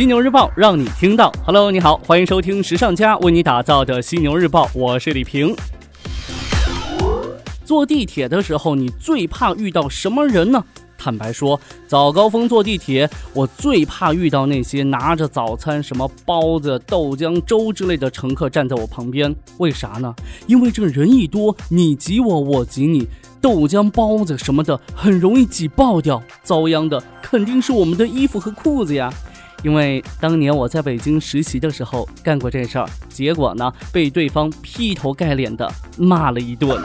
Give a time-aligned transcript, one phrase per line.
[0.00, 1.30] 犀牛日报让你听到。
[1.44, 5.54] Hello，你好，欢迎收听时尚家为你打造的犀牛日报，我是李平。
[7.66, 10.64] 坐地铁的时候，你最怕遇到什么人呢？
[10.96, 19.36] 坦白说，早高峰坐地铁，我最怕遇到那些拿着早餐、什么包子、豆浆、粥之类的乘客站在我旁边。
[19.58, 20.14] 为啥呢？
[20.46, 23.06] 因为这人一多，你挤我，我挤你，
[23.38, 29.12] 豆浆、包子什么的很容易挤爆掉，遭殃的肯定是我们的衣服和裤子呀。
[29.62, 36.80] 因为当年我在北京实习的时候干过这事儿，结果呢，被对方劈头盖脸的骂了一顿。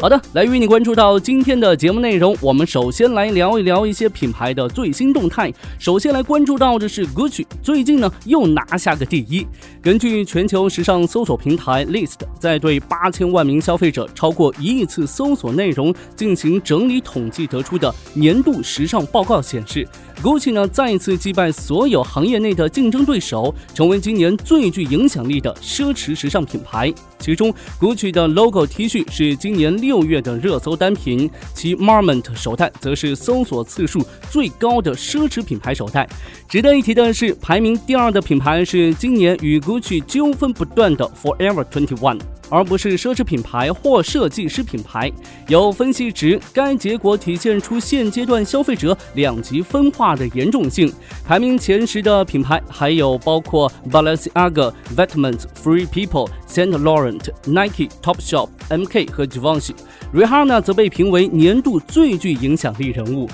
[0.00, 2.36] 好的，来与你关注到今天的节目内容。
[2.40, 5.52] 我们首先来聊一聊一些品牌的最新动态。
[5.76, 9.44] 首先来关注到的是 Gucci，最近呢又拿下个第一。
[9.82, 19.84] 根据全球时尚搜索平台 List 在对八千万名消费者超过一亿次搜索内容进行整理统计得出的年度时尚报告显示
[20.22, 26.94] ，Gucci 呢再次击败所有行业内的竞争对手，成为今年最具影响力的奢侈时尚品牌。
[27.18, 36.06] 其中，GUCCI 的 logo T 恤是今年六月的热搜单品，其 Marmont 手袋则是搜索次数最高的奢侈品牌手袋。
[36.46, 42.20] 值得一提的是，排名第二的品牌是今年与 GUCCI 纠纷不断的 Forever Twenty One。
[42.50, 45.12] 而不是奢侈品牌或设计师品牌。
[45.48, 50.90] 有分析指，该结果体现出现阶段消费者两极分化的严重性。
[51.26, 59.74] 排名前十的品牌还有包括 Balenciaga、Vetements、Free People、Saint Laurent、Nike、Topshop、MK 和 Givenchy。
[60.12, 63.28] Rihanna 则被评为年度最具影响力人物。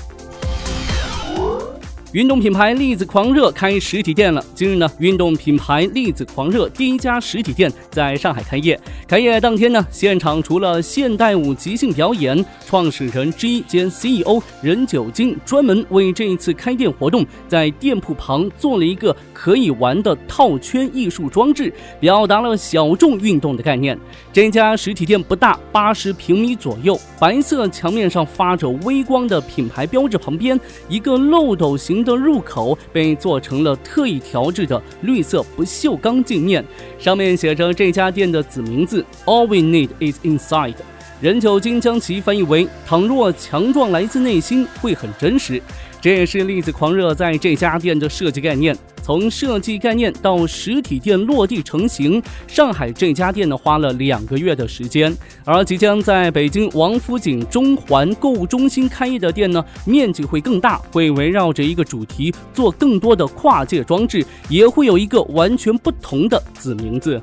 [2.14, 4.40] 运动品牌栗子狂热开实体店了。
[4.54, 8.80] 今日呢，运动品牌栗子狂热第一家实体店在上海开业。
[9.08, 23.98] 开业当天呢，现场除了现代舞即兴表演，创始人之一兼 CEO 任九金专门为这一次开店活动，在店铺旁做了一个可以玩的套圈艺术装置，表达了小众运动的概念。
[24.32, 30.58] 这家实体店不大，八十平米左右，白色墙面上发着微光的品牌标志，旁边
[30.88, 32.03] 一个漏斗形。
[32.04, 36.64] 的入口被做成了特意调制的绿色不锈钢镜面，
[36.98, 40.74] 上面写着这家店的子名字：All we need is inside。
[41.20, 45.62] 任九金将其翻译为：倘若强壮来自内心，会很真实。
[46.04, 48.76] 这也是栗子狂热在这家店的设计概念。
[49.02, 55.16] 从设计概念到实体店落地成型，上海这家店呢花了两个月的时间，
[55.46, 67.18] 而即将在北京王府井中环购物中心开业的店呢，面积会更大，会围绕着一个主题做更多的跨界装置，也会有一个完全不同的子名字。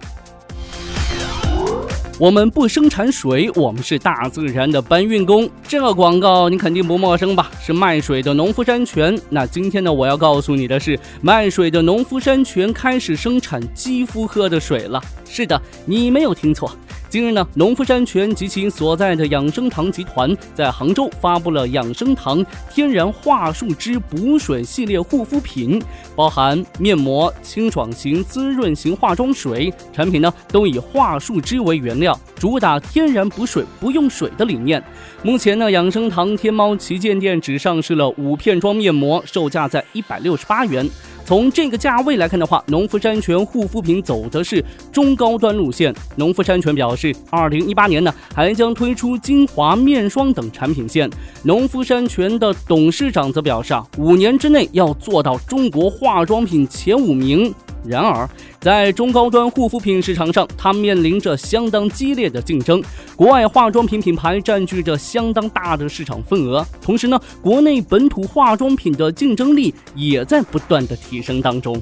[2.22, 5.50] 我们不生产水，我们是大自然的搬运工。
[5.68, 7.50] 这个广告你肯定不陌生吧？
[7.60, 9.20] 是卖水的农夫山泉。
[9.28, 15.02] 那今天呢，我要告诉你的是，卖水的农夫山泉开始生产肌肤喝的水了。
[15.26, 16.72] 是的，你没有听错。
[17.12, 25.78] 近日呢，农夫山泉及其所在的养生堂集团在杭州发布了养生堂天然桦树汁补水系列护肤品，
[26.16, 34.82] 包含面膜、清爽型、滋润型化妆水，产品呢都以桦树汁为原料，主打天然补水不用水的理念。
[35.22, 40.90] 目前呢，养生堂天猫旗舰店只上市了五片装面膜，售价在一百六十八元。
[41.26, 45.94] 从这个价位来看的话，农夫山泉护肤品走的是中高端路线。
[46.18, 51.10] 农夫山泉表示，二零一八年呢还将推出精华面霜等产品线。
[51.44, 57.54] 农夫山泉的董事长则表示啊，五年之内要做到中国化妆品前五名。
[57.84, 58.30] 然而，
[58.62, 62.80] 在中高端护肤品市场上，它面临着相当激烈的竞争。
[63.16, 71.76] 国外化妆品品牌占据着相当大的市场份额，同时呢，国内本土化妆品的竞争力也在不断的提升当中。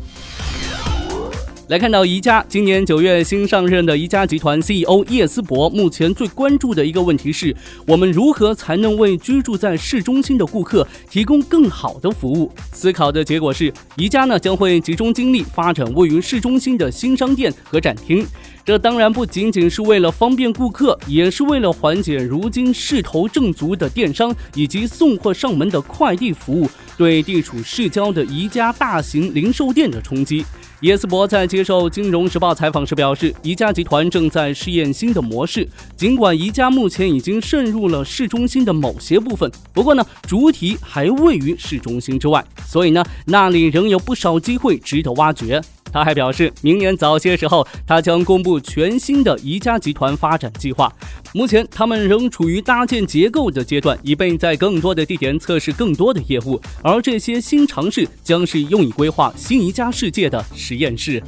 [1.70, 12.52] 来看到宜家今年九月新上任的宜家集团 CEO 叶思博，目前最关注的一个问题是：我们如何才能为居住在市中心的顾客提供更好的服务？
[12.74, 18.26] 思考的结果是，宜家呢将会集中精力发展位于市中心的新商店和展厅。
[18.66, 26.68] 这当然不仅仅是为了方便顾客，也是为了缓解如今势头正足的电商以及送货上门的快递服务
[26.98, 30.44] 对地处市郊的宜家大型零售店的冲击。
[30.82, 35.68] 耶斯伯在接受《金融时报》采访时表示，宜家集团正在试验新的模式。
[35.98, 45.62] 尽管宜家目前已经渗入了市中心的某些部分，不过呢，主体还位于市中心之外，所以呢，那里仍有不少机会值得挖掘。
[45.92, 50.92] 他还表示，明年早些时候，他将公布全新的宜家集团发展计划。
[51.34, 56.60] 目前，他们仍处于搭建结构的阶段，以备在更多的地点测试更多的业务。
[56.82, 61.22] 而这些新尝试将是用以规划新宜家世界的实验室。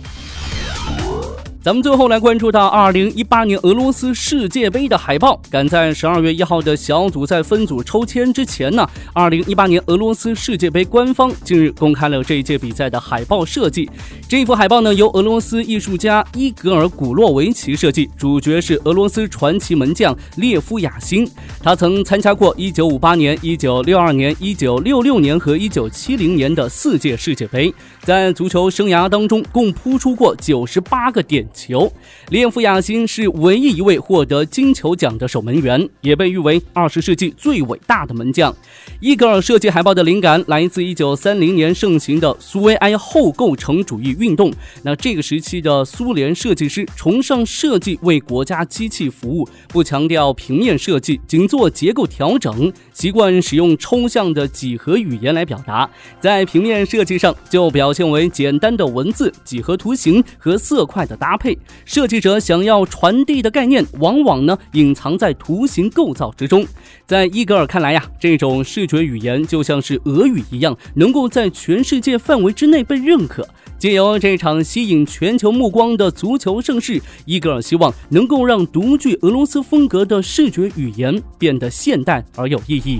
[1.63, 5.39] 咱们最后来关注到二零一八年俄罗斯世界杯的海报。
[5.51, 13.87] 赶在十二月一号的小组赛分组抽签之前呢，二零一八年俄罗斯世界杯官方近日公开了这一届比赛的海报设计。
[14.27, 21.29] 这幅海报呢，由俄罗斯艺术家伊格尔古洛维奇设计，主角是俄罗斯传奇门将列夫雅辛。
[21.61, 27.71] 他曾参加过一九五八年、一九六二年、一九六六年和一九七零年的四届世界杯，
[28.01, 31.47] 在足球生涯当中共扑出过九十八个点。
[31.53, 31.91] 球，
[32.29, 38.55] 列夫亚辛是唯一一位获得金球奖的守门员，也被誉为二十世纪最伟大的门将。
[39.01, 44.49] 伊格尔设计海报的灵感来自一九三零年盛行的苏维埃后构成主义运动。
[44.83, 55.89] 那这个时期的苏联设计师崇尚设计为国家机器服务，不强调平面设计，仅做结构调整，习惯使用抽象的几何语言来表达。
[56.21, 61.37] 在平面设计上，就表现为简单的文字、几何图形和色块的搭。
[61.40, 66.63] 配配设计者想要传递的概念，往往呢隐藏在图形构造之中。
[67.07, 73.47] 在伊格尔看来呀，这种视觉语言就像是俄语一样，能够在全世界范围之内被认可。
[73.79, 82.99] 借由这场吸引全球目光的足球盛世，伊格尔希望能够让独具俄罗斯风格的视觉语言变得现代而有意义。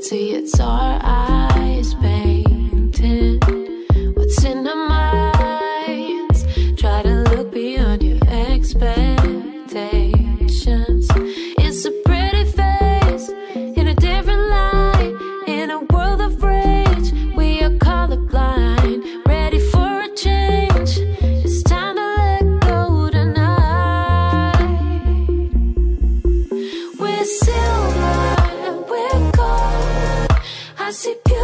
[0.00, 1.39] reality, it's alright.
[30.90, 31.39] Gossip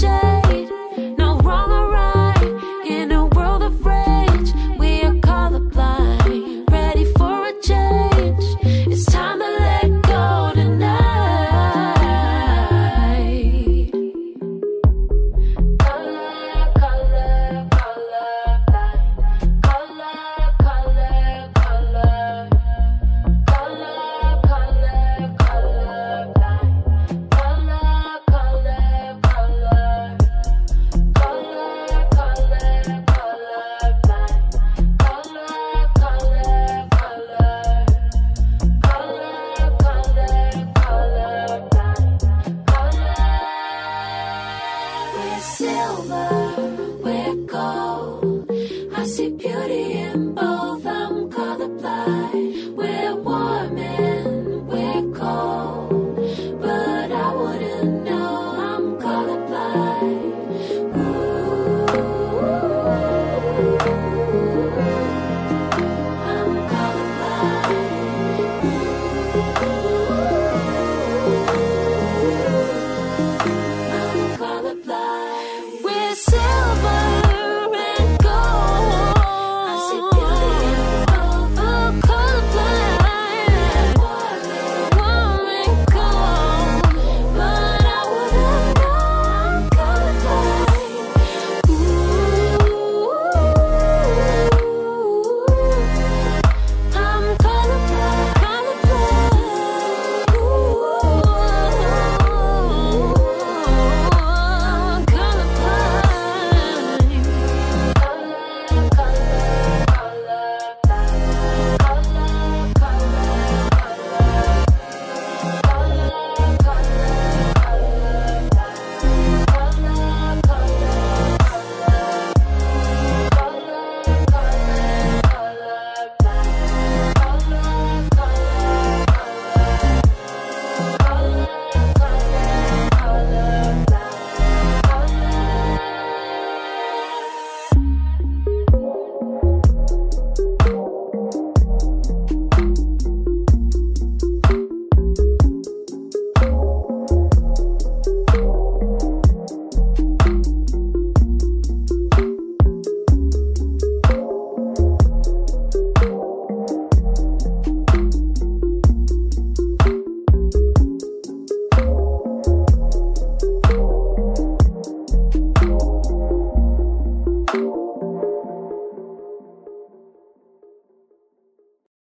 [0.00, 0.37] 真